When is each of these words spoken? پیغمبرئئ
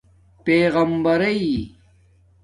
پیغمبرئئ 0.43 1.53